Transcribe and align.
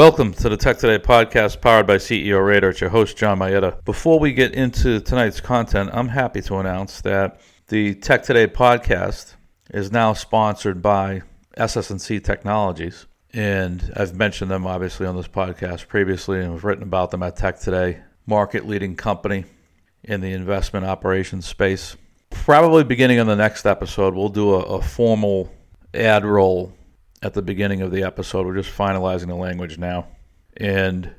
Welcome 0.00 0.32
to 0.32 0.48
the 0.48 0.56
Tech 0.56 0.78
Today 0.78 0.98
podcast 0.98 1.60
powered 1.60 1.86
by 1.86 1.96
CEO 1.96 2.42
Radar. 2.42 2.70
It's 2.70 2.80
your 2.80 2.88
host, 2.88 3.18
John 3.18 3.38
Mayetta. 3.38 3.84
Before 3.84 4.18
we 4.18 4.32
get 4.32 4.54
into 4.54 4.98
tonight's 4.98 5.42
content, 5.42 5.90
I'm 5.92 6.08
happy 6.08 6.40
to 6.40 6.56
announce 6.56 7.02
that 7.02 7.38
the 7.68 7.96
Tech 7.96 8.22
Today 8.22 8.46
podcast 8.46 9.34
is 9.68 9.92
now 9.92 10.14
sponsored 10.14 10.80
by 10.80 11.20
SS&C 11.58 12.18
Technologies. 12.20 13.04
And 13.34 13.92
I've 13.94 14.14
mentioned 14.14 14.50
them 14.50 14.66
obviously 14.66 15.06
on 15.06 15.16
this 15.16 15.28
podcast 15.28 15.86
previously 15.86 16.40
and 16.40 16.52
have 16.52 16.64
written 16.64 16.84
about 16.84 17.10
them 17.10 17.22
at 17.22 17.36
Tech 17.36 17.60
Today, 17.60 18.00
market 18.24 18.66
leading 18.66 18.96
company 18.96 19.44
in 20.02 20.22
the 20.22 20.32
investment 20.32 20.86
operations 20.86 21.44
space. 21.44 21.98
Probably 22.30 22.84
beginning 22.84 23.20
on 23.20 23.26
the 23.26 23.36
next 23.36 23.66
episode, 23.66 24.14
we'll 24.14 24.30
do 24.30 24.54
a, 24.54 24.60
a 24.60 24.80
formal 24.80 25.52
ad 25.92 26.24
roll 26.24 26.72
at 27.22 27.34
the 27.34 27.42
beginning 27.42 27.82
of 27.82 27.90
the 27.90 28.02
episode. 28.02 28.46
We're 28.46 28.56
just 28.56 28.76
finalizing 28.76 29.28
the 29.28 29.34
language 29.34 29.78
now. 29.78 30.08
And 30.56 31.14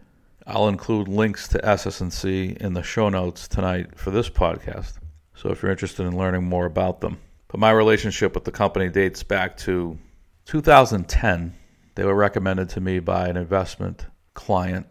I'll 0.47 0.67
include 0.67 1.08
links 1.08 1.48
to 1.49 1.66
SS&C 1.66 2.58
in 2.59 2.73
the 2.73 2.84
show 2.84 3.09
notes 3.09 3.48
tonight 3.48 3.98
for 3.98 4.11
this 4.11 4.30
podcast. 4.30 4.94
So 5.35 5.49
if 5.49 5.61
you're 5.61 5.72
interested 5.72 6.05
in 6.05 6.17
learning 6.17 6.44
more 6.44 6.66
about 6.66 7.02
them. 7.02 7.20
But 7.48 7.59
my 7.59 7.72
relationship 7.72 8.34
with 8.34 8.45
the 8.45 8.52
company 8.52 8.89
dates 8.89 9.23
back 9.23 9.58
to 9.58 9.98
2010. 10.45 11.53
They 11.95 12.05
were 12.05 12.16
recommended 12.16 12.70
to 12.70 12.81
me 12.81 12.99
by 12.99 13.27
an 13.27 13.38
investment 13.38 14.08
client, 14.33 14.88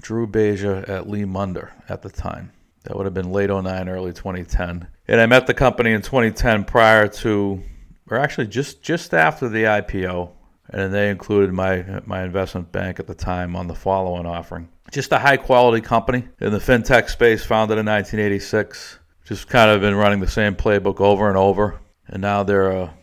Drew 0.00 0.26
Beja 0.26 0.88
at 0.88 1.08
Lee 1.08 1.24
Munder 1.24 1.72
at 1.88 2.02
the 2.02 2.10
time. 2.10 2.52
That 2.84 2.96
would 2.96 3.06
have 3.06 3.14
been 3.14 3.30
late 3.30 3.48
09, 3.48 3.88
early 3.88 4.12
2010. 4.12 4.86
And 5.08 5.20
I 5.20 5.26
met 5.26 5.46
the 5.46 5.54
company 5.54 5.92
in 5.92 6.02
2010 6.02 6.64
prior 6.64 7.08
to, 7.08 7.62
or 8.10 8.18
actually 8.18 8.48
just, 8.48 8.82
just 8.82 9.14
after 9.14 9.48
the 9.48 9.64
IPO 9.64 10.30
and 10.70 10.92
they 10.92 11.10
included 11.10 11.52
my 11.52 12.00
my 12.06 12.22
investment 12.22 12.72
bank 12.72 13.00
at 13.00 13.06
the 13.06 13.14
time 13.14 13.56
on 13.56 13.66
the 13.66 13.74
follow-on 13.74 14.26
offering. 14.26 14.68
Just 14.90 15.12
a 15.12 15.18
high 15.18 15.36
quality 15.36 15.80
company 15.80 16.24
in 16.40 16.52
the 16.52 16.58
fintech 16.58 17.08
space, 17.08 17.44
founded 17.44 17.78
in 17.78 17.86
1986. 17.86 18.98
Just 19.24 19.48
kind 19.48 19.70
of 19.70 19.80
been 19.80 19.94
running 19.94 20.20
the 20.20 20.28
same 20.28 20.54
playbook 20.54 21.00
over 21.00 21.28
and 21.28 21.36
over, 21.36 21.80
and 22.08 22.20
now 22.20 22.42
they're 22.42 22.70
a 22.70 22.94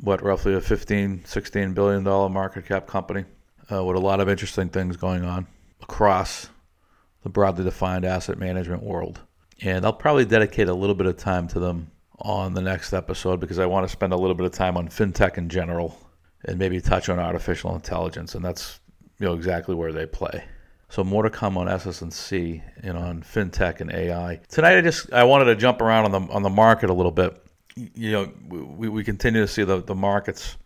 what 0.00 0.22
roughly 0.22 0.54
a 0.54 0.60
15, 0.60 1.24
16 1.24 1.72
billion 1.72 2.04
dollar 2.04 2.28
market 2.28 2.66
cap 2.66 2.86
company 2.86 3.24
uh, 3.72 3.82
with 3.82 3.96
a 3.96 4.00
lot 4.00 4.20
of 4.20 4.28
interesting 4.28 4.68
things 4.68 4.96
going 4.96 5.24
on 5.24 5.46
across 5.82 6.48
the 7.22 7.30
broadly 7.30 7.64
defined 7.64 8.04
asset 8.04 8.38
management 8.38 8.82
world. 8.82 9.20
And 9.62 9.84
I'll 9.84 9.92
probably 9.92 10.24
dedicate 10.24 10.68
a 10.68 10.74
little 10.74 10.94
bit 10.94 11.06
of 11.06 11.16
time 11.16 11.48
to 11.48 11.60
them 11.60 11.90
on 12.18 12.54
the 12.54 12.60
next 12.60 12.92
episode 12.92 13.40
because 13.40 13.58
I 13.58 13.66
want 13.66 13.86
to 13.86 13.92
spend 13.92 14.12
a 14.12 14.16
little 14.16 14.34
bit 14.34 14.46
of 14.46 14.52
time 14.52 14.76
on 14.76 14.88
fintech 14.88 15.38
in 15.38 15.48
general 15.48 15.98
and 16.44 16.58
maybe 16.58 16.80
touch 16.80 17.08
on 17.08 17.18
artificial 17.18 17.74
intelligence, 17.74 18.34
and 18.34 18.44
that's 18.44 18.80
you 19.18 19.26
know 19.26 19.34
exactly 19.34 19.74
where 19.74 19.92
they 19.92 20.06
play. 20.06 20.44
So 20.88 21.02
more 21.02 21.22
to 21.24 21.30
come 21.30 21.58
on 21.58 21.68
SS&C 21.68 22.62
and 22.82 22.96
on 22.96 23.22
fintech 23.22 23.80
and 23.80 23.90
AI. 23.90 24.40
Tonight, 24.48 24.78
I 24.78 24.80
just 24.80 25.12
I 25.12 25.24
wanted 25.24 25.46
to 25.46 25.56
jump 25.56 25.80
around 25.80 26.04
on 26.04 26.12
the 26.12 26.32
on 26.32 26.42
the 26.42 26.50
market 26.50 26.90
a 26.90 26.92
little 26.92 27.12
bit. 27.12 27.40
You 27.74 28.12
know, 28.12 28.32
we, 28.48 28.88
we 28.88 29.02
continue 29.02 29.40
to 29.40 29.48
see 29.48 29.64
the, 29.64 29.82
the 29.82 29.96
markets 29.96 30.56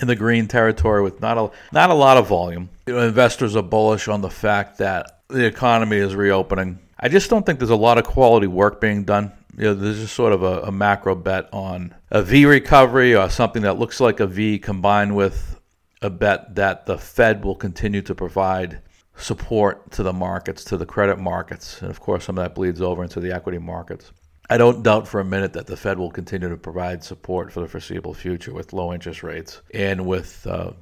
in 0.00 0.08
the 0.08 0.16
green 0.16 0.48
territory 0.48 1.02
with 1.02 1.20
not 1.20 1.36
a 1.36 1.50
not 1.72 1.90
a 1.90 1.94
lot 1.94 2.16
of 2.16 2.26
volume. 2.26 2.70
You 2.86 2.94
know, 2.94 3.00
investors 3.00 3.56
are 3.56 3.62
bullish 3.62 4.08
on 4.08 4.20
the 4.20 4.30
fact 4.30 4.78
that 4.78 5.22
the 5.28 5.44
economy 5.44 5.96
is 5.96 6.14
reopening. 6.14 6.78
I 6.98 7.08
just 7.08 7.28
don't 7.28 7.44
think 7.44 7.58
there's 7.58 7.70
a 7.70 7.76
lot 7.76 7.98
of 7.98 8.04
quality 8.04 8.46
work 8.46 8.80
being 8.80 9.04
done 9.04 9.32
you 9.56 9.64
know, 9.64 9.74
there's 9.74 10.00
just 10.00 10.14
sort 10.14 10.32
of 10.32 10.42
a, 10.42 10.62
a 10.62 10.72
macro 10.72 11.14
bet 11.14 11.48
on 11.52 11.94
a 12.10 12.22
V 12.22 12.44
recovery 12.44 13.16
or 13.16 13.30
something 13.30 13.62
that 13.62 13.78
looks 13.78 14.00
like 14.00 14.20
a 14.20 14.26
V 14.26 14.58
combined 14.58 15.16
with 15.16 15.58
a 16.02 16.10
bet 16.10 16.54
that 16.56 16.84
the 16.84 16.98
Fed 16.98 17.42
will 17.42 17.54
continue 17.54 18.02
to 18.02 18.14
provide 18.14 18.82
support 19.16 19.90
to 19.92 20.02
the 20.02 20.12
markets, 20.12 20.62
to 20.64 20.76
the 20.76 20.84
credit 20.84 21.18
markets. 21.18 21.80
And 21.80 21.90
of 21.90 22.00
course, 22.00 22.24
some 22.24 22.36
of 22.36 22.44
that 22.44 22.54
bleeds 22.54 22.82
over 22.82 23.02
into 23.02 23.18
the 23.18 23.34
equity 23.34 23.58
markets. 23.58 24.12
I 24.50 24.58
don't 24.58 24.82
doubt 24.82 25.08
for 25.08 25.20
a 25.20 25.24
minute 25.24 25.54
that 25.54 25.66
the 25.66 25.76
Fed 25.76 25.98
will 25.98 26.10
continue 26.10 26.50
to 26.50 26.56
provide 26.56 27.02
support 27.02 27.50
for 27.50 27.60
the 27.60 27.68
foreseeable 27.68 28.14
future 28.14 28.52
with 28.52 28.74
low 28.74 28.92
interest 28.92 29.22
rates 29.22 29.62
and 29.72 30.06
with 30.06 30.46
uh, 30.46 30.72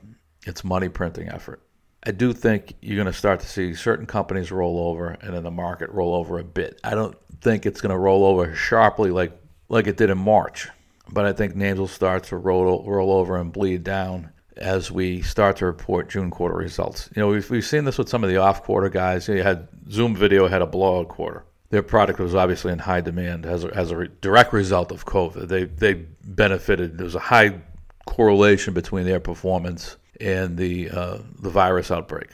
its 0.47 0.65
money 0.65 0.89
printing 0.89 1.29
effort. 1.29 1.63
I 2.07 2.11
do 2.11 2.33
think 2.33 2.75
you're 2.83 2.97
going 2.97 3.13
to 3.13 3.19
start 3.19 3.41
to 3.41 3.47
see 3.47 3.75
certain 3.75 4.07
companies 4.07 4.53
roll 4.53 4.89
over 4.89 5.17
and 5.23 5.35
then 5.35 5.43
the 5.43 5.51
market 5.51 5.91
roll 5.91 6.15
over 6.15 6.39
a 6.39 6.45
bit. 6.45 6.79
I 6.85 6.95
don't 6.95 7.17
think 7.41 7.65
it's 7.65 7.81
going 7.81 7.93
to 7.93 7.99
roll 7.99 8.25
over 8.25 8.55
sharply 8.55 9.11
like 9.11 9.33
like 9.69 9.87
it 9.87 9.97
did 9.97 10.11
in 10.11 10.19
March, 10.19 10.69
but 11.11 11.25
I 11.25 11.33
think 11.33 11.57
names 11.57 11.81
will 11.81 11.89
start 11.89 12.25
to 12.25 12.37
roll 12.37 12.85
roll 12.85 13.13
over 13.13 13.37
and 13.37 13.53
bleed 13.53 13.85
down 13.85 14.31
as 14.57 14.91
we 14.91 15.23
start 15.23 15.57
to 15.57 15.67
report 15.67 16.11
June 16.11 16.31
quarter 16.31 16.57
results. 16.57 17.11
You 17.17 17.21
know, 17.23 17.29
we've, 17.29 17.49
we've 17.51 17.65
seen 17.65 17.85
this 17.85 17.99
with 17.99 18.09
some 18.09 18.23
of 18.23 18.31
the 18.31 18.37
off 18.37 18.63
quarter 18.63 18.89
guys. 18.89 19.27
You, 19.27 19.43
had 19.43 19.67
Zoom 19.91 20.15
Video 20.15 20.47
had 20.47 20.63
a 20.63 20.67
blowout 20.67 21.09
quarter. 21.09 21.45
Their 21.71 21.83
product 21.83 22.21
was 22.21 22.35
obviously 22.35 22.73
in 22.73 22.79
high 22.79 23.01
demand 23.01 23.47
as 23.47 23.65
a, 23.65 23.75
as 23.75 23.91
a 23.91 23.97
re- 23.97 24.11
direct 24.21 24.53
result 24.53 24.93
of 24.93 25.07
COVID. 25.07 25.49
They 25.49 25.65
they 25.65 25.95
benefited. 25.95 26.99
There 26.99 27.05
was 27.05 27.15
a 27.15 27.21
high 27.21 27.61
correlation 28.07 28.75
between 28.75 29.07
their 29.07 29.19
performance 29.21 29.97
and 30.21 30.57
the 30.57 30.91
uh, 30.91 31.19
the 31.41 31.51
virus 31.51 31.91
outbreak. 31.91 32.29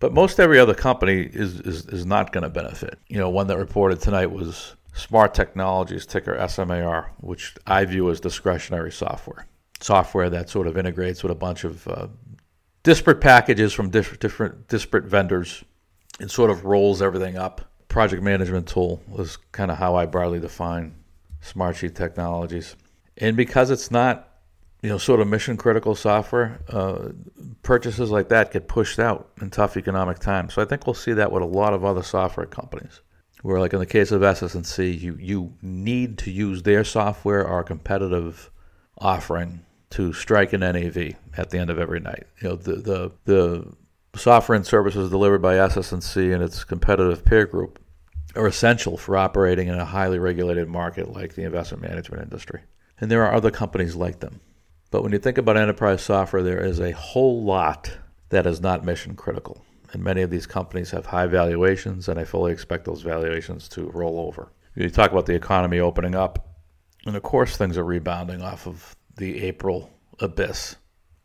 But 0.00 0.12
most 0.12 0.40
every 0.40 0.58
other 0.58 0.74
company 0.74 1.22
is 1.22 1.60
is, 1.60 1.86
is 1.86 2.06
not 2.06 2.32
going 2.32 2.42
to 2.42 2.50
benefit. 2.50 2.98
You 3.08 3.18
know, 3.18 3.30
one 3.30 3.46
that 3.48 3.58
reported 3.58 4.00
tonight 4.00 4.30
was 4.30 4.74
Smart 4.94 5.34
Technologies, 5.34 6.06
ticker 6.06 6.36
SMAR, 6.36 7.10
which 7.20 7.54
I 7.66 7.84
view 7.84 8.10
as 8.10 8.20
discretionary 8.20 8.92
software. 8.92 9.46
Software 9.80 10.30
that 10.30 10.50
sort 10.50 10.66
of 10.66 10.76
integrates 10.76 11.22
with 11.22 11.32
a 11.32 11.36
bunch 11.36 11.64
of 11.64 11.88
uh, 11.88 12.08
disparate 12.82 13.20
packages 13.20 13.72
from 13.72 13.90
different, 13.90 14.20
different 14.20 14.68
disparate 14.68 15.04
vendors 15.04 15.64
and 16.20 16.30
sort 16.30 16.50
of 16.50 16.64
rolls 16.64 17.00
everything 17.00 17.36
up. 17.36 17.62
Project 17.88 18.22
management 18.22 18.66
tool 18.66 19.02
is 19.18 19.36
kind 19.52 19.70
of 19.70 19.78
how 19.78 19.94
I 19.96 20.06
broadly 20.06 20.40
define 20.40 20.94
Smartsheet 21.42 21.94
Technologies. 21.94 22.76
And 23.18 23.36
because 23.36 23.70
it's 23.70 23.90
not 23.90 24.31
you 24.82 24.88
know, 24.88 24.98
sort 24.98 25.20
of 25.20 25.28
mission 25.28 25.56
critical 25.56 25.94
software, 25.94 26.60
uh, 26.68 27.10
purchases 27.62 28.10
like 28.10 28.28
that 28.28 28.52
get 28.52 28.66
pushed 28.66 28.98
out 28.98 29.30
in 29.40 29.48
tough 29.48 29.76
economic 29.76 30.18
times. 30.18 30.54
So 30.54 30.62
I 30.62 30.64
think 30.64 30.86
we'll 30.86 30.94
see 30.94 31.12
that 31.12 31.30
with 31.30 31.42
a 31.42 31.46
lot 31.46 31.72
of 31.72 31.84
other 31.84 32.02
software 32.02 32.46
companies. 32.46 33.00
Where, 33.42 33.58
like 33.58 33.72
in 33.72 33.80
the 33.80 33.86
case 33.86 34.12
of 34.12 34.22
SS&C, 34.22 34.90
you 34.90 35.16
you 35.18 35.54
need 35.62 36.16
to 36.18 36.30
use 36.30 36.62
their 36.62 36.84
software 36.84 37.46
or 37.46 37.64
competitive 37.64 38.50
offering 38.98 39.64
to 39.90 40.12
strike 40.12 40.52
an 40.52 40.60
NAV 40.60 41.16
at 41.36 41.50
the 41.50 41.58
end 41.58 41.68
of 41.68 41.78
every 41.78 41.98
night. 41.98 42.24
You 42.40 42.50
know, 42.50 42.56
the 42.56 42.74
the, 42.76 43.12
the 43.24 43.72
software 44.14 44.54
and 44.54 44.66
services 44.66 45.10
delivered 45.10 45.42
by 45.42 45.58
SS&C 45.58 46.30
and 46.30 46.42
its 46.42 46.62
competitive 46.62 47.24
peer 47.24 47.46
group 47.46 47.80
are 48.36 48.46
essential 48.46 48.96
for 48.96 49.16
operating 49.16 49.68
in 49.68 49.74
a 49.74 49.84
highly 49.84 50.18
regulated 50.18 50.68
market 50.68 51.12
like 51.12 51.34
the 51.34 51.42
investment 51.42 51.82
management 51.82 52.22
industry. 52.22 52.60
And 53.00 53.10
there 53.10 53.24
are 53.24 53.34
other 53.34 53.50
companies 53.50 53.96
like 53.96 54.20
them. 54.20 54.40
But 54.92 55.02
when 55.02 55.12
you 55.12 55.18
think 55.18 55.38
about 55.38 55.56
enterprise 55.56 56.02
software, 56.02 56.42
there 56.42 56.62
is 56.62 56.78
a 56.78 56.92
whole 56.92 57.42
lot 57.42 57.90
that 58.28 58.46
is 58.46 58.60
not 58.60 58.84
mission 58.84 59.16
critical. 59.16 59.64
And 59.90 60.04
many 60.04 60.20
of 60.20 60.28
these 60.28 60.46
companies 60.46 60.90
have 60.90 61.06
high 61.06 61.26
valuations, 61.26 62.08
and 62.08 62.20
I 62.20 62.24
fully 62.24 62.52
expect 62.52 62.84
those 62.84 63.00
valuations 63.00 63.70
to 63.70 63.90
roll 63.94 64.20
over. 64.20 64.52
You 64.74 64.90
talk 64.90 65.10
about 65.10 65.24
the 65.24 65.34
economy 65.34 65.80
opening 65.80 66.14
up, 66.14 66.46
and 67.06 67.16
of 67.16 67.22
course, 67.22 67.56
things 67.56 67.78
are 67.78 67.84
rebounding 67.84 68.42
off 68.42 68.66
of 68.66 68.94
the 69.16 69.42
April 69.44 69.90
abyss. 70.20 70.76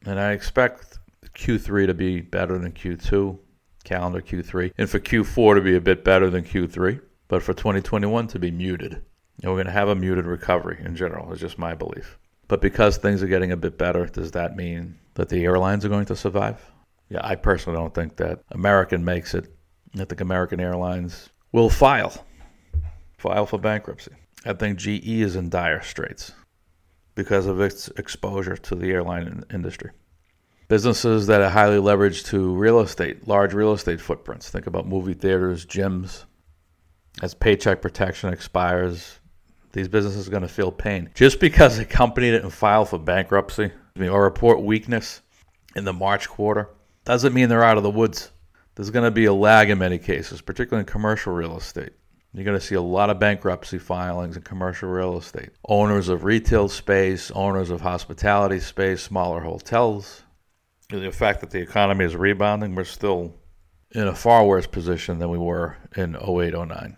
And 0.06 0.18
I 0.18 0.32
expect 0.32 1.00
Q3 1.36 1.88
to 1.88 1.94
be 1.94 2.22
better 2.22 2.58
than 2.58 2.72
Q2, 2.72 3.38
calendar 3.84 4.22
Q3, 4.22 4.72
and 4.78 4.90
for 4.90 5.00
Q4 5.02 5.56
to 5.56 5.62
be 5.62 5.76
a 5.76 5.82
bit 5.82 6.06
better 6.06 6.30
than 6.30 6.46
Q3, 6.46 7.02
but 7.28 7.44
for 7.44 7.54
2021 7.54 8.28
to 8.28 8.40
be 8.40 8.50
muted. 8.50 9.02
And 9.44 9.52
we're 9.52 9.58
going 9.58 9.66
to 9.66 9.74
have 9.74 9.90
a 9.90 9.96
muted 9.96 10.26
recovery 10.26 10.82
in 10.82 10.96
general, 10.96 11.34
is 11.34 11.42
just 11.42 11.60
my 11.60 11.76
belief. 11.76 12.18
But 12.48 12.62
because 12.62 12.98
things 12.98 13.22
are 13.22 13.28
getting 13.28 13.52
a 13.52 13.58
bit 13.58 13.78
better, 13.78 14.06
does 14.06 14.32
that 14.32 14.56
mean 14.56 14.98
that 15.16 15.30
the 15.30 15.44
airlines 15.44 15.84
are 15.84 15.90
going 15.90 16.06
to 16.06 16.16
survive? 16.16 16.64
Yeah, 17.10 17.22
I 17.24 17.36
personally 17.36 17.78
don't 17.78 17.94
think 17.94 18.18
that 18.18 18.42
American 18.52 19.04
makes 19.04 19.34
it. 19.34 19.54
I 19.96 20.06
think 20.06 20.22
American 20.22 20.60
Airlines 20.60 21.30
will 21.52 21.70
file, 21.70 22.26
file 23.18 23.46
for 23.46 23.58
bankruptcy. 23.58 24.12
I 24.46 24.54
think 24.54 24.78
GE 24.78 25.08
is 25.08 25.36
in 25.36 25.50
dire 25.50 25.82
straits 25.82 26.34
because 27.16 27.48
of 27.48 27.60
its 27.60 27.88
exposure 27.98 28.56
to 28.56 28.76
the 28.76 28.92
airline 28.92 29.44
industry. 29.52 29.92
Businesses 30.68 31.28
that 31.28 31.42
are 31.42 31.50
highly 31.50 31.78
leveraged 31.78 32.26
to 32.28 32.54
real 32.54 32.82
estate, 32.82 33.28
large 33.28 33.54
real 33.54 33.74
estate 33.74 34.02
footprints. 34.02 34.50
Think 34.50 34.68
about 34.68 34.86
movie 34.86 35.14
theaters, 35.14 35.66
gyms. 35.66 36.26
As 37.22 37.34
paycheck 37.34 37.82
protection 37.82 38.32
expires, 38.32 39.20
these 39.78 39.88
businesses 39.88 40.28
are 40.28 40.32
going 40.32 40.42
to 40.42 40.48
feel 40.48 40.72
pain. 40.72 41.12
Just 41.14 41.40
because 41.40 41.78
a 41.78 41.86
company 41.86 42.32
didn't 42.32 42.50
file 42.50 42.84
for 42.84 42.98
bankruptcy 42.98 43.72
or 44.00 44.24
report 44.24 44.64
weakness 44.64 45.22
in 45.76 45.86
the 45.86 45.94
March 45.94 46.28
quarter 46.28 46.72
doesn't 47.06 47.32
mean 47.32 47.48
they're 47.48 47.64
out 47.64 47.78
of 47.78 47.84
the 47.84 47.90
woods. 47.92 48.32
There's 48.74 48.90
going 48.90 49.06
to 49.06 49.12
be 49.12 49.26
a 49.26 49.34
lag 49.34 49.70
in 49.70 49.78
many 49.78 50.00
cases, 50.00 50.42
particularly 50.42 50.82
in 50.82 50.88
commercial 50.88 51.32
real 51.32 51.56
estate. 51.56 51.92
You're 52.34 52.44
going 52.44 52.60
to 52.60 52.66
see 52.66 52.74
a 52.74 52.82
lot 52.82 53.12
of 53.12 53.20
bankruptcy 53.20 53.78
filings 53.78 54.36
in 54.36 54.42
commercial 54.42 54.90
real 54.90 55.16
estate. 55.16 55.50
Owners 55.68 56.10
of 56.10 56.24
retail 56.24 56.70
space, 56.70 57.30
owners 57.36 57.70
of 57.70 57.82
hospitality 57.82 58.60
space, 58.60 59.04
smaller 59.04 59.42
hotels. 59.42 60.24
The 60.90 61.12
fact 61.12 61.42
that 61.42 61.52
the 61.52 61.62
economy 61.62 62.04
is 62.04 62.16
rebounding, 62.16 62.74
we're 62.74 62.84
still 62.84 63.36
in 63.92 64.08
a 64.08 64.16
far 64.16 64.44
worse 64.44 64.66
position 64.66 65.20
than 65.20 65.30
we 65.30 65.38
were 65.38 65.78
in 65.96 66.16
08 66.16 66.54
09 66.56 66.98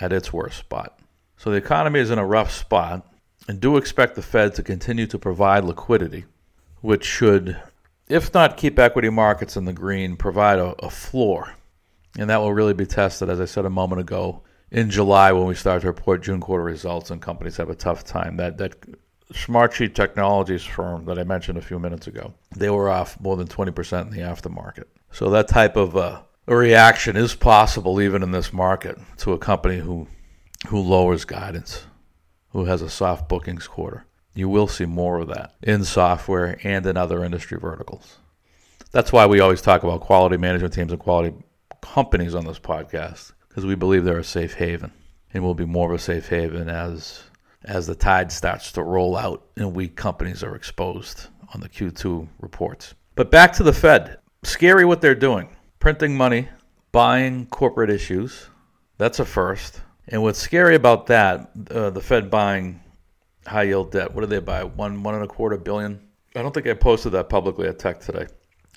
at 0.00 0.12
its 0.12 0.32
worst 0.32 0.58
spot. 0.58 0.99
So 1.40 1.50
the 1.50 1.56
economy 1.56 2.00
is 2.00 2.10
in 2.10 2.18
a 2.18 2.26
rough 2.26 2.52
spot, 2.52 3.08
and 3.48 3.58
do 3.58 3.78
expect 3.78 4.14
the 4.14 4.20
Fed 4.20 4.54
to 4.56 4.62
continue 4.62 5.06
to 5.06 5.18
provide 5.18 5.64
liquidity, 5.64 6.26
which 6.82 7.06
should, 7.06 7.58
if 8.10 8.34
not 8.34 8.58
keep 8.58 8.78
equity 8.78 9.08
markets 9.08 9.56
in 9.56 9.64
the 9.64 9.72
green, 9.72 10.16
provide 10.16 10.58
a, 10.58 10.74
a 10.84 10.90
floor. 10.90 11.54
And 12.18 12.28
that 12.28 12.42
will 12.42 12.52
really 12.52 12.74
be 12.74 12.84
tested, 12.84 13.30
as 13.30 13.40
I 13.40 13.46
said 13.46 13.64
a 13.64 13.70
moment 13.70 14.02
ago, 14.02 14.42
in 14.70 14.90
July 14.90 15.32
when 15.32 15.46
we 15.46 15.54
start 15.54 15.80
to 15.80 15.86
report 15.86 16.22
June 16.22 16.40
quarter 16.40 16.62
results 16.62 17.10
and 17.10 17.22
companies 17.22 17.56
have 17.56 17.70
a 17.70 17.74
tough 17.74 18.04
time. 18.04 18.36
That 18.36 18.58
that 18.58 18.74
Smartsheet 19.32 19.94
Technologies 19.94 20.62
firm 20.62 21.06
that 21.06 21.18
I 21.18 21.24
mentioned 21.24 21.56
a 21.56 21.62
few 21.62 21.78
minutes 21.78 22.06
ago, 22.06 22.34
they 22.54 22.68
were 22.68 22.90
off 22.90 23.18
more 23.18 23.38
than 23.38 23.48
20% 23.48 24.02
in 24.02 24.10
the 24.10 24.18
aftermarket. 24.18 24.84
So 25.10 25.30
that 25.30 25.48
type 25.48 25.76
of 25.76 25.96
uh, 25.96 26.20
reaction 26.44 27.16
is 27.16 27.34
possible 27.34 27.98
even 27.98 28.22
in 28.22 28.30
this 28.30 28.52
market 28.52 28.98
to 29.18 29.32
a 29.32 29.38
company 29.38 29.78
who 29.78 30.06
who 30.68 30.80
lowers 30.80 31.24
guidance, 31.24 31.86
who 32.50 32.64
has 32.64 32.82
a 32.82 32.90
soft 32.90 33.28
bookings 33.28 33.66
quarter. 33.66 34.04
You 34.34 34.48
will 34.48 34.68
see 34.68 34.86
more 34.86 35.18
of 35.18 35.28
that 35.28 35.54
in 35.62 35.84
software 35.84 36.58
and 36.62 36.86
in 36.86 36.96
other 36.96 37.24
industry 37.24 37.58
verticals. 37.58 38.18
That's 38.92 39.12
why 39.12 39.26
we 39.26 39.40
always 39.40 39.62
talk 39.62 39.82
about 39.82 40.00
quality 40.00 40.36
management 40.36 40.74
teams 40.74 40.92
and 40.92 41.00
quality 41.00 41.34
companies 41.80 42.34
on 42.34 42.44
this 42.44 42.58
podcast 42.58 43.32
because 43.48 43.64
we 43.64 43.74
believe 43.74 44.04
they're 44.04 44.18
a 44.18 44.24
safe 44.24 44.54
haven 44.54 44.92
and 45.32 45.42
will 45.42 45.54
be 45.54 45.64
more 45.64 45.92
of 45.92 46.00
a 46.00 46.02
safe 46.02 46.28
haven 46.28 46.68
as 46.68 47.22
as 47.64 47.86
the 47.86 47.94
tide 47.94 48.32
starts 48.32 48.72
to 48.72 48.82
roll 48.82 49.16
out 49.16 49.46
and 49.56 49.74
weak 49.74 49.94
companies 49.94 50.42
are 50.42 50.56
exposed 50.56 51.26
on 51.54 51.60
the 51.60 51.68
Q2 51.68 52.26
reports. 52.40 52.94
But 53.14 53.30
back 53.30 53.52
to 53.54 53.62
the 53.62 53.72
Fed. 53.72 54.18
Scary 54.42 54.84
what 54.84 55.02
they're 55.02 55.14
doing. 55.14 55.54
Printing 55.78 56.16
money, 56.16 56.48
buying 56.92 57.46
corporate 57.46 57.90
issues. 57.90 58.48
That's 58.96 59.20
a 59.20 59.24
first. 59.24 59.82
And 60.08 60.22
what's 60.22 60.38
scary 60.38 60.74
about 60.74 61.06
that, 61.06 61.50
uh, 61.70 61.90
the 61.90 62.00
Fed 62.00 62.30
buying 62.30 62.80
high 63.46 63.64
yield 63.64 63.92
debt, 63.92 64.14
what 64.14 64.22
did 64.22 64.30
they 64.30 64.40
buy? 64.40 64.64
One, 64.64 65.02
one 65.02 65.14
and 65.14 65.24
a 65.24 65.28
quarter 65.28 65.56
billion? 65.56 66.00
I 66.34 66.42
don't 66.42 66.52
think 66.52 66.66
I 66.66 66.74
posted 66.74 67.12
that 67.12 67.28
publicly 67.28 67.68
at 67.68 67.78
Tech 67.78 68.00
today. 68.00 68.26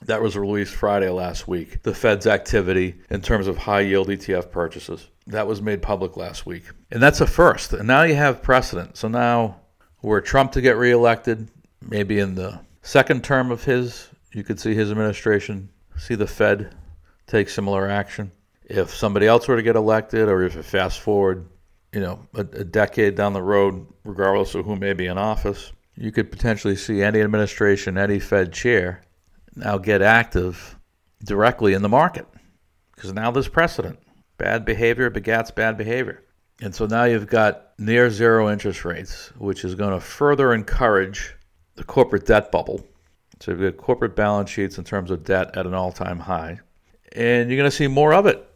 That 0.03 0.21
was 0.21 0.37
released 0.37 0.73
Friday 0.73 1.09
last 1.09 1.47
week. 1.47 1.81
The 1.83 1.93
Fed's 1.93 2.27
activity 2.27 2.95
in 3.09 3.21
terms 3.21 3.47
of 3.47 3.57
high 3.57 3.81
yield 3.81 4.09
ETF 4.09 4.51
purchases. 4.51 5.07
That 5.27 5.47
was 5.47 5.61
made 5.61 5.81
public 5.81 6.17
last 6.17 6.45
week. 6.45 6.63
And 6.91 7.01
that's 7.01 7.21
a 7.21 7.27
first. 7.27 7.73
And 7.73 7.87
now 7.87 8.03
you 8.03 8.15
have 8.15 8.41
precedent. 8.41 8.97
So 8.97 9.07
now, 9.07 9.61
were 10.01 10.19
Trump 10.19 10.51
to 10.53 10.61
get 10.61 10.77
reelected, 10.77 11.49
maybe 11.81 12.19
in 12.19 12.35
the 12.35 12.59
second 12.81 13.23
term 13.23 13.51
of 13.51 13.63
his, 13.63 14.09
you 14.33 14.43
could 14.43 14.59
see 14.59 14.73
his 14.73 14.91
administration 14.91 15.69
see 15.97 16.15
the 16.15 16.27
Fed 16.27 16.75
take 17.27 17.49
similar 17.49 17.87
action 17.87 18.31
if 18.65 18.93
somebody 18.93 19.27
else 19.27 19.47
were 19.47 19.55
to 19.55 19.63
get 19.63 19.75
elected, 19.75 20.29
or 20.29 20.43
if 20.43 20.55
it 20.55 20.63
fast 20.63 20.99
forward, 20.99 21.47
you 21.91 21.99
know, 21.99 22.25
a, 22.33 22.41
a 22.41 22.63
decade 22.63 23.15
down 23.15 23.33
the 23.33 23.41
road, 23.41 23.85
regardless 24.03 24.55
of 24.55 24.65
who 24.65 24.75
may 24.75 24.93
be 24.93 25.07
in 25.07 25.17
office, 25.17 25.71
you 25.95 26.11
could 26.11 26.31
potentially 26.31 26.75
see 26.75 27.01
any 27.01 27.21
administration, 27.21 27.97
any 27.97 28.19
Fed 28.19 28.51
chair 28.51 29.03
now 29.55 29.77
get 29.77 30.01
active 30.01 30.77
directly 31.23 31.73
in 31.73 31.81
the 31.81 31.89
market 31.89 32.27
because 32.95 33.13
now 33.13 33.31
there's 33.31 33.47
precedent. 33.47 33.99
Bad 34.37 34.65
behavior 34.65 35.09
begats 35.11 35.53
bad 35.53 35.77
behavior. 35.77 36.23
And 36.61 36.73
so 36.73 36.85
now 36.85 37.03
you've 37.03 37.27
got 37.27 37.73
near 37.77 38.09
zero 38.09 38.49
interest 38.49 38.85
rates, 38.85 39.31
which 39.37 39.63
is 39.63 39.75
going 39.75 39.93
to 39.93 39.99
further 39.99 40.53
encourage 40.53 41.35
the 41.75 41.83
corporate 41.83 42.25
debt 42.25 42.51
bubble. 42.51 42.85
So 43.39 43.51
you've 43.51 43.61
got 43.61 43.77
corporate 43.77 44.15
balance 44.15 44.49
sheets 44.49 44.77
in 44.77 44.83
terms 44.83 45.11
of 45.11 45.23
debt 45.23 45.55
at 45.57 45.65
an 45.65 45.73
all 45.73 45.91
time 45.91 46.19
high. 46.19 46.59
And 47.13 47.49
you're 47.49 47.57
going 47.57 47.69
to 47.69 47.75
see 47.75 47.87
more 47.87 48.13
of 48.13 48.25
it 48.25 48.47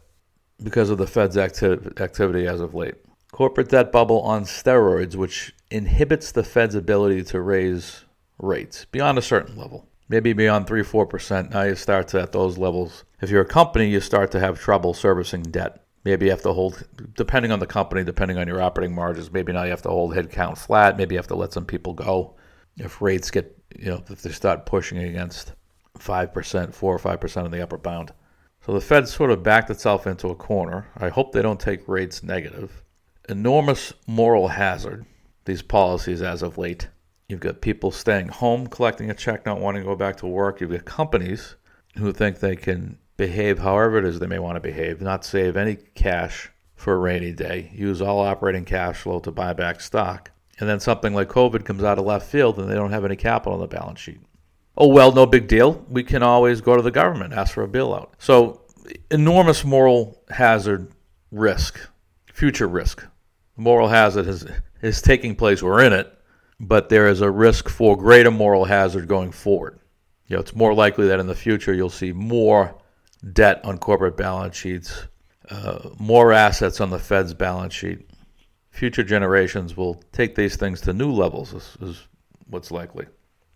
because 0.62 0.90
of 0.90 0.98
the 0.98 1.06
Fed's 1.06 1.36
acti- 1.36 1.78
activity 1.98 2.46
as 2.46 2.60
of 2.60 2.74
late. 2.74 2.94
Corporate 3.32 3.68
debt 3.68 3.92
bubble 3.92 4.20
on 4.22 4.44
steroids, 4.44 5.14
which 5.14 5.54
inhibits 5.70 6.32
the 6.32 6.42
Fed's 6.42 6.74
ability 6.74 7.22
to 7.24 7.40
raise 7.40 8.04
rates 8.38 8.86
beyond 8.86 9.18
a 9.18 9.22
certain 9.22 9.56
level. 9.56 9.88
Maybe 10.08 10.32
beyond 10.32 10.66
3 10.66 10.82
4%. 10.82 11.50
Now 11.50 11.62
you 11.62 11.74
start 11.74 12.08
to, 12.08 12.20
at 12.20 12.32
those 12.32 12.56
levels. 12.56 13.04
If 13.20 13.30
you're 13.30 13.42
a 13.42 13.46
company, 13.46 13.90
you 13.90 14.00
start 14.00 14.30
to 14.32 14.40
have 14.40 14.58
trouble 14.58 14.94
servicing 14.94 15.42
debt. 15.42 15.84
Maybe 16.04 16.26
you 16.26 16.30
have 16.30 16.42
to 16.42 16.52
hold, 16.54 16.86
depending 17.14 17.52
on 17.52 17.58
the 17.58 17.66
company, 17.66 18.04
depending 18.04 18.38
on 18.38 18.48
your 18.48 18.62
operating 18.62 18.94
margins, 18.94 19.30
maybe 19.30 19.52
now 19.52 19.64
you 19.64 19.70
have 19.70 19.82
to 19.82 19.90
hold 19.90 20.14
headcount 20.14 20.56
flat. 20.56 20.96
Maybe 20.96 21.14
you 21.14 21.18
have 21.18 21.26
to 21.26 21.34
let 21.34 21.52
some 21.52 21.66
people 21.66 21.92
go. 21.92 22.36
If 22.78 23.02
rates 23.02 23.30
get, 23.30 23.58
you 23.78 23.90
know, 23.90 24.02
if 24.08 24.22
they 24.22 24.30
start 24.30 24.64
pushing 24.64 24.98
against 24.98 25.52
5%, 25.98 26.74
4 26.74 26.94
or 26.94 26.98
5% 26.98 27.44
of 27.44 27.50
the 27.50 27.62
upper 27.62 27.76
bound. 27.76 28.12
So 28.68 28.74
the 28.74 28.82
Fed 28.82 29.08
sort 29.08 29.30
of 29.30 29.42
backed 29.42 29.70
itself 29.70 30.06
into 30.06 30.28
a 30.28 30.34
corner. 30.34 30.88
I 30.94 31.08
hope 31.08 31.32
they 31.32 31.40
don't 31.40 31.58
take 31.58 31.88
rates 31.88 32.22
negative. 32.22 32.82
Enormous 33.26 33.94
moral 34.06 34.48
hazard, 34.48 35.06
these 35.46 35.62
policies 35.62 36.20
as 36.20 36.42
of 36.42 36.58
late. 36.58 36.88
You've 37.30 37.40
got 37.40 37.62
people 37.62 37.90
staying 37.90 38.28
home, 38.28 38.66
collecting 38.66 39.08
a 39.08 39.14
check, 39.14 39.46
not 39.46 39.58
wanting 39.58 39.84
to 39.84 39.88
go 39.88 39.96
back 39.96 40.18
to 40.18 40.26
work. 40.26 40.60
You've 40.60 40.72
got 40.72 40.84
companies 40.84 41.56
who 41.96 42.12
think 42.12 42.40
they 42.40 42.56
can 42.56 42.98
behave 43.16 43.60
however 43.60 43.96
it 43.96 44.04
is 44.04 44.18
they 44.18 44.26
may 44.26 44.38
want 44.38 44.56
to 44.56 44.60
behave, 44.60 45.00
not 45.00 45.24
save 45.24 45.56
any 45.56 45.76
cash 45.94 46.50
for 46.74 46.92
a 46.92 46.98
rainy 46.98 47.32
day, 47.32 47.70
use 47.72 48.02
all 48.02 48.20
operating 48.20 48.66
cash 48.66 48.98
flow 48.98 49.18
to 49.20 49.30
buy 49.30 49.54
back 49.54 49.80
stock. 49.80 50.30
And 50.60 50.68
then 50.68 50.78
something 50.78 51.14
like 51.14 51.30
COVID 51.30 51.64
comes 51.64 51.84
out 51.84 51.98
of 51.98 52.04
left 52.04 52.30
field 52.30 52.58
and 52.58 52.68
they 52.68 52.74
don't 52.74 52.92
have 52.92 53.06
any 53.06 53.16
capital 53.16 53.54
on 53.54 53.60
the 53.60 53.66
balance 53.66 54.00
sheet 54.00 54.20
oh, 54.78 54.88
well, 54.88 55.12
no 55.12 55.26
big 55.26 55.48
deal. 55.48 55.84
We 55.88 56.02
can 56.02 56.22
always 56.22 56.60
go 56.60 56.76
to 56.76 56.82
the 56.82 56.90
government, 56.90 57.34
ask 57.34 57.52
for 57.52 57.64
a 57.64 57.68
bailout. 57.68 58.10
So, 58.18 58.62
enormous 59.10 59.64
moral 59.64 60.22
hazard 60.30 60.90
risk, 61.30 61.78
future 62.32 62.68
risk. 62.68 63.04
Moral 63.56 63.88
hazard 63.88 64.26
is, 64.26 64.46
is 64.80 65.02
taking 65.02 65.34
place. 65.34 65.62
We're 65.62 65.82
in 65.82 65.92
it, 65.92 66.12
but 66.60 66.88
there 66.88 67.08
is 67.08 67.20
a 67.20 67.30
risk 67.30 67.68
for 67.68 67.96
greater 67.96 68.30
moral 68.30 68.64
hazard 68.64 69.08
going 69.08 69.32
forward. 69.32 69.80
You 70.28 70.36
know, 70.36 70.40
it's 70.40 70.54
more 70.54 70.74
likely 70.74 71.08
that 71.08 71.20
in 71.20 71.26
the 71.26 71.34
future 71.34 71.74
you'll 71.74 71.90
see 71.90 72.12
more 72.12 72.74
debt 73.32 73.64
on 73.64 73.78
corporate 73.78 74.16
balance 74.16 74.56
sheets, 74.56 75.06
uh, 75.50 75.90
more 75.98 76.32
assets 76.32 76.80
on 76.80 76.90
the 76.90 76.98
Fed's 76.98 77.34
balance 77.34 77.74
sheet. 77.74 78.08
Future 78.70 79.02
generations 79.02 79.76
will 79.76 80.00
take 80.12 80.36
these 80.36 80.54
things 80.54 80.80
to 80.82 80.92
new 80.92 81.10
levels, 81.10 81.52
is, 81.52 81.76
is 81.80 82.06
what's 82.46 82.70
likely. 82.70 83.06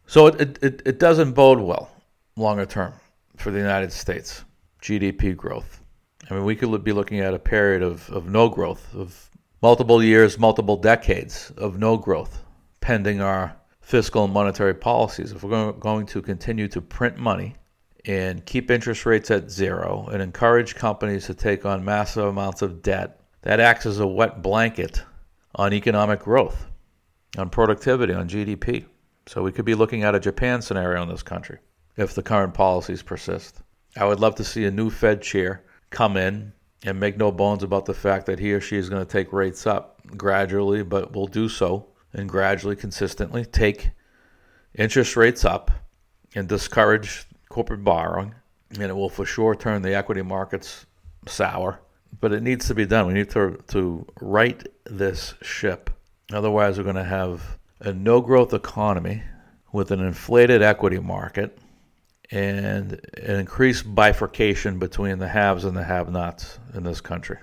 So 0.07 0.27
it, 0.27 0.63
it, 0.63 0.83
it 0.85 0.99
doesn't 0.99 1.33
bode 1.33 1.61
well 1.61 1.91
longer 2.37 2.67
term 2.67 2.93
for 3.37 3.51
the 3.51 3.59
United 3.59 3.93
States 3.93 4.45
GDP 4.81 5.37
growth. 5.37 5.81
I 6.31 6.35
mean, 6.35 6.45
we 6.45 6.57
could 6.57 6.85
be 6.85 6.93
looking 6.93 7.21
at 7.21 7.35
a 7.35 7.39
period 7.39 7.83
of, 7.83 8.09
of 8.11 8.27
no 8.27 8.49
growth, 8.49 8.95
of 8.95 9.31
multiple 9.61 10.03
years, 10.03 10.39
multiple 10.39 10.77
decades 10.77 11.53
of 11.57 11.79
no 11.79 11.97
growth, 11.97 12.45
pending 12.81 13.21
our 13.21 13.57
fiscal 13.81 14.25
and 14.25 14.33
monetary 14.33 14.75
policies. 14.75 15.33
If 15.33 15.43
we're 15.43 15.73
going 15.73 16.07
to 16.07 16.23
continue 16.23 16.69
to 16.69 16.81
print 16.81 17.17
money 17.17 17.57
and 18.05 18.45
keep 18.45 18.71
interest 18.71 19.07
rates 19.07 19.31
at 19.31 19.51
zero 19.51 20.09
and 20.13 20.23
encourage 20.23 20.75
companies 20.75 21.27
to 21.27 21.35
take 21.35 21.65
on 21.65 21.85
massive 21.85 22.27
amounts 22.27 22.63
of 22.63 22.83
debt, 22.83 23.21
that 23.43 23.61
acts 23.61 23.87
as 23.87 23.99
a 23.99 24.07
wet 24.07 24.43
blanket 24.43 25.03
on 25.55 25.73
economic 25.73 26.21
growth, 26.21 26.67
on 27.37 27.51
productivity, 27.51 28.13
on 28.13 28.29
GDP. 28.29 28.87
So 29.27 29.43
we 29.43 29.53
could 29.53 29.65
be 29.65 29.75
looking 29.75 30.03
at 30.03 30.15
a 30.15 30.21
Japan 30.21 30.63
scenario 30.63 31.03
in 31.03 31.09
this 31.09 31.23
country 31.23 31.59
if 31.97 32.15
the 32.15 32.23
current 32.23 32.55
policies 32.55 33.03
persist. 33.03 33.63
I 33.97 34.05
would 34.05 34.21
love 34.21 34.35
to 34.37 34.45
see 34.45 34.65
a 34.65 34.71
new 34.71 34.91
Fed 34.91 35.23
chair 35.23 35.65
come 35.91 36.17
in 36.17 36.53
and 36.85 36.99
make 36.99 37.17
no 37.17 37.31
bones 37.31 37.63
about 37.63 37.85
the 37.85 37.95
fact 37.95 38.27
that 38.27 38.39
he 38.39 38.53
or 38.53 38.61
she 38.61 38.77
is 38.77 38.89
going 38.89 39.05
to 39.05 39.11
take 39.11 39.33
rates 39.33 39.67
up 39.67 40.01
gradually, 40.17 40.83
but 40.83 41.13
will 41.13 41.27
do 41.27 41.49
so 41.49 41.87
and 42.13 42.29
gradually, 42.29 42.75
consistently 42.75 43.45
take 43.45 43.91
interest 44.75 45.17
rates 45.17 45.45
up 45.45 45.71
and 46.35 46.49
discourage 46.49 47.27
corporate 47.49 47.85
borrowing. 47.85 48.35
And 48.73 48.83
it 48.83 48.95
will 48.95 49.11
for 49.11 49.27
sure 49.27 49.55
turn 49.55 49.83
the 49.83 49.95
equity 49.95 50.23
markets 50.23 50.87
sour. 51.27 51.81
But 52.21 52.33
it 52.33 52.43
needs 52.43 52.67
to 52.69 52.75
be 52.75 52.87
done. 52.87 53.07
We 53.07 53.13
need 53.13 53.31
to, 53.31 53.59
to 53.69 54.07
right 54.21 54.67
this 54.85 55.35
ship. 55.43 55.91
Otherwise, 56.33 56.79
we're 56.79 56.85
going 56.85 56.97
to 56.97 57.05
have 57.05 57.59
a 57.85 57.93
no 57.93 58.21
growth 58.21 58.55
economy 58.55 59.23
with 59.73 59.91
an 59.91 60.01
inflated 60.01 60.63
equity 60.63 61.01
market 61.01 61.59
and 62.31 63.01
an 63.15 63.41
increased 63.41 63.93
bifurcation 63.93 64.79
between 64.79 65.19
the 65.19 65.29
haves 65.29 65.65
and 65.65 65.77
the 65.77 65.83
have 65.83 66.09
nots 66.11 66.61
in 66.75 66.85
this 66.85 67.01
country, 67.01 67.39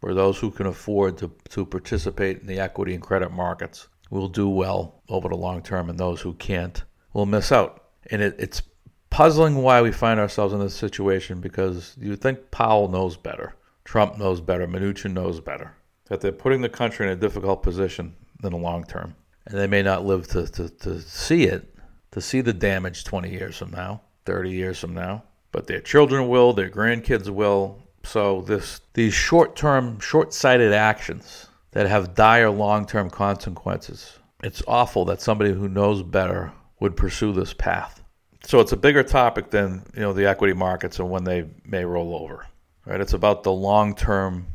where 0.00 0.12
those 0.12 0.38
who 0.38 0.50
can 0.50 0.66
afford 0.66 1.16
to, 1.16 1.30
to 1.48 1.64
participate 1.64 2.40
in 2.40 2.46
the 2.46 2.58
equity 2.58 2.92
and 2.92 3.02
credit 3.02 3.30
markets 3.30 3.88
will 4.10 4.28
do 4.28 4.48
well 4.48 5.00
over 5.08 5.28
the 5.28 5.36
long 5.36 5.62
term, 5.62 5.88
and 5.88 5.98
those 5.98 6.20
who 6.20 6.34
can't 6.34 6.82
will 7.12 7.24
miss 7.24 7.52
out. 7.52 7.84
And 8.10 8.20
it, 8.20 8.34
it's 8.38 8.62
puzzling 9.10 9.56
why 9.56 9.80
we 9.80 9.92
find 9.92 10.18
ourselves 10.18 10.52
in 10.52 10.58
this 10.58 10.74
situation 10.74 11.40
because 11.40 11.96
you 12.00 12.16
think 12.16 12.50
Powell 12.50 12.88
knows 12.88 13.16
better, 13.16 13.54
Trump 13.84 14.18
knows 14.18 14.40
better, 14.40 14.66
Mnuchin 14.66 15.12
knows 15.12 15.40
better, 15.40 15.76
that 16.08 16.20
they're 16.20 16.32
putting 16.32 16.62
the 16.62 16.68
country 16.68 17.06
in 17.06 17.12
a 17.12 17.16
difficult 17.16 17.62
position 17.62 18.16
in 18.42 18.50
the 18.50 18.56
long 18.56 18.82
term 18.84 19.14
and 19.46 19.58
they 19.58 19.66
may 19.66 19.82
not 19.82 20.04
live 20.04 20.26
to, 20.28 20.46
to, 20.46 20.68
to 20.68 21.00
see 21.00 21.44
it, 21.44 21.74
to 22.12 22.20
see 22.20 22.40
the 22.40 22.52
damage 22.52 23.04
20 23.04 23.30
years 23.30 23.56
from 23.56 23.70
now, 23.70 24.00
30 24.24 24.50
years 24.50 24.78
from 24.78 24.94
now. 24.94 25.24
but 25.52 25.68
their 25.68 25.80
children 25.80 26.28
will, 26.28 26.52
their 26.52 26.68
grandkids 26.68 27.28
will. 27.28 27.80
So 28.02 28.42
this 28.42 28.80
these 28.94 29.14
short-term, 29.14 30.00
short-sighted 30.00 30.72
actions 30.72 31.46
that 31.70 31.86
have 31.86 32.14
dire 32.14 32.50
long-term 32.50 33.10
consequences. 33.10 34.18
It's 34.42 34.62
awful 34.66 35.04
that 35.04 35.20
somebody 35.20 35.52
who 35.52 35.68
knows 35.68 36.02
better 36.02 36.52
would 36.80 36.96
pursue 36.96 37.32
this 37.32 37.52
path. 37.54 38.02
So 38.42 38.58
it's 38.58 38.72
a 38.72 38.76
bigger 38.76 39.04
topic 39.04 39.50
than, 39.50 39.84
you 39.94 40.00
know, 40.00 40.12
the 40.12 40.28
equity 40.28 40.54
markets 40.54 40.98
and 40.98 41.08
when 41.08 41.22
they 41.22 41.48
may 41.64 41.84
roll 41.84 42.16
over. 42.16 42.46
Right? 42.84 43.00
It's 43.00 43.14
about 43.14 43.44
the 43.44 43.52
long-term 43.52 44.46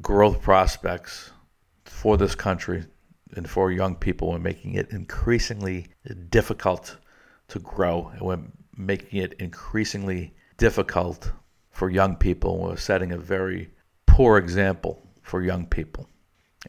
growth 0.00 0.40
prospects 0.40 1.30
for 1.84 2.16
this 2.16 2.34
country 2.34 2.84
and 3.36 3.48
for 3.48 3.70
young 3.70 3.94
people 3.94 4.34
and 4.34 4.42
making 4.42 4.74
it 4.74 4.90
increasingly 4.90 5.86
difficult 6.28 6.96
to 7.48 7.58
grow. 7.58 8.10
And 8.12 8.22
we're 8.22 8.40
making 8.76 9.20
it 9.20 9.34
increasingly 9.34 10.34
difficult 10.56 11.32
for 11.70 11.90
young 11.90 12.16
people. 12.16 12.58
We're 12.58 12.76
setting 12.76 13.12
a 13.12 13.18
very 13.18 13.70
poor 14.06 14.38
example 14.38 15.02
for 15.22 15.42
young 15.42 15.66
people 15.66 16.08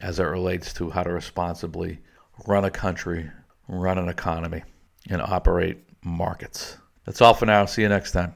as 0.00 0.18
it 0.18 0.24
relates 0.24 0.72
to 0.74 0.90
how 0.90 1.02
to 1.02 1.10
responsibly 1.10 2.00
run 2.46 2.64
a 2.64 2.70
country, 2.70 3.30
run 3.68 3.98
an 3.98 4.08
economy, 4.08 4.62
and 5.08 5.22
operate 5.22 5.78
markets. 6.04 6.76
That's 7.04 7.20
all 7.20 7.34
for 7.34 7.46
now. 7.46 7.64
See 7.66 7.82
you 7.82 7.88
next 7.88 8.12
time. 8.12 8.34